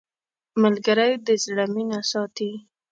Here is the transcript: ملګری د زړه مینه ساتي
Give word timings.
ملګری 0.61 1.11
د 1.25 1.27
زړه 1.43 1.65
مینه 1.73 1.99
ساتي 2.11 2.51